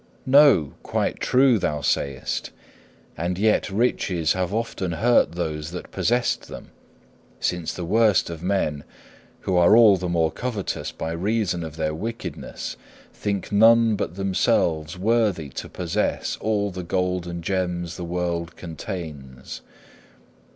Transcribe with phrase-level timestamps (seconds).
[0.25, 2.49] No, quite true, thou sayest.
[3.15, 6.71] And yet riches have often hurt those that possessed them,
[7.39, 8.83] since the worst of men,
[9.41, 12.77] who are all the more covetous by reason of their wickedness,
[13.13, 19.61] think none but themselves worthy to possess all the gold and gems the world contains.